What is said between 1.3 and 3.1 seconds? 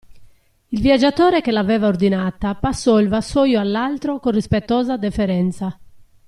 che l'aveva ordinata passò il